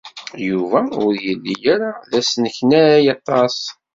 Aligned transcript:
Yuba 0.47 0.79
ur 1.05 1.13
yelli 1.25 1.55
ara 1.73 1.89
d 2.09 2.11
asneknay 2.19 3.03
aṭas. 3.15 3.57